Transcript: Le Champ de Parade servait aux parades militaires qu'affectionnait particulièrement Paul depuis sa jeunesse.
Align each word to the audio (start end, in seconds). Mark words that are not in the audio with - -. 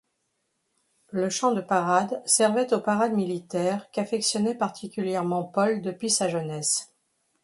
Le 1.11 1.29
Champ 1.29 1.51
de 1.51 1.61
Parade 1.61 2.23
servait 2.25 2.73
aux 2.73 2.81
parades 2.81 3.13
militaires 3.13 3.87
qu'affectionnait 3.91 4.55
particulièrement 4.57 5.43
Paul 5.43 5.83
depuis 5.83 6.09
sa 6.09 6.27
jeunesse. 6.27 6.91